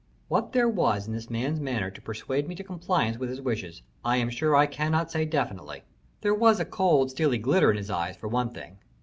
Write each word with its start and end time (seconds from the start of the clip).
What 0.29 0.53
there 0.53 0.67
was 0.67 1.05
in 1.05 1.13
the 1.13 1.27
man's 1.29 1.59
manner 1.59 1.91
to 1.91 2.01
persuade 2.01 2.47
me 2.47 2.55
to 2.55 2.63
compliance 2.63 3.19
with 3.19 3.29
his 3.29 3.39
wishes, 3.39 3.83
I 4.03 4.17
am 4.17 4.31
sure 4.31 4.55
I 4.55 4.65
cannot 4.65 5.11
say 5.11 5.25
definitely. 5.25 5.83
There 6.21 6.33
was 6.33 6.59
a 6.59 6.65
cold, 6.65 7.11
steely 7.11 7.37
glitter 7.37 7.69
in 7.69 7.77
his 7.77 7.91
eye, 7.91 8.13
for 8.13 8.27
one 8.27 8.49
thing. 8.49 8.79